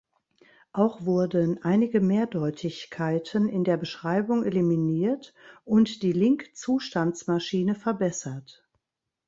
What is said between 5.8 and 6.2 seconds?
die